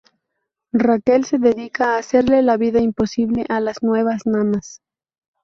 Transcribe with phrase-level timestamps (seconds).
[0.73, 4.81] Raquel se dedica a hacerle la vida imposible a las nuevas nanas.